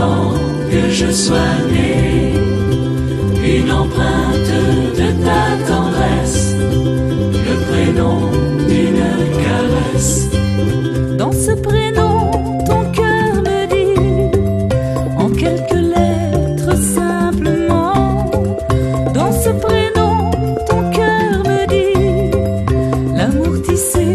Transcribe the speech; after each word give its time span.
avant 0.00 0.32
que 0.70 0.90
je 0.90 1.10
sois 1.10 1.56
né, 1.70 2.34
une 3.42 3.72
empreinte. 3.72 4.17